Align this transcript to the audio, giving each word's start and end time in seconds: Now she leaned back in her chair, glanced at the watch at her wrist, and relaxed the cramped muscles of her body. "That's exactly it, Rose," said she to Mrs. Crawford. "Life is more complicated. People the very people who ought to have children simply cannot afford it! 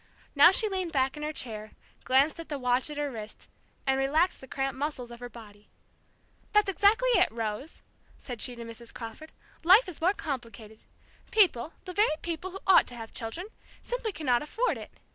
Now 0.33 0.49
she 0.49 0.67
leaned 0.67 0.91
back 0.91 1.15
in 1.15 1.21
her 1.21 1.31
chair, 1.31 1.73
glanced 2.05 2.39
at 2.39 2.49
the 2.49 2.57
watch 2.57 2.89
at 2.89 2.97
her 2.97 3.11
wrist, 3.11 3.47
and 3.85 3.99
relaxed 3.99 4.41
the 4.41 4.47
cramped 4.47 4.79
muscles 4.79 5.11
of 5.11 5.19
her 5.19 5.29
body. 5.29 5.69
"That's 6.53 6.67
exactly 6.71 7.09
it, 7.09 7.31
Rose," 7.31 7.83
said 8.17 8.41
she 8.41 8.55
to 8.55 8.63
Mrs. 8.65 8.91
Crawford. 8.91 9.31
"Life 9.63 9.87
is 9.87 10.01
more 10.01 10.13
complicated. 10.15 10.79
People 11.29 11.73
the 11.85 11.93
very 11.93 12.15
people 12.23 12.49
who 12.49 12.61
ought 12.65 12.87
to 12.87 12.95
have 12.95 13.13
children 13.13 13.49
simply 13.83 14.11
cannot 14.11 14.41
afford 14.41 14.75
it! 14.75 14.89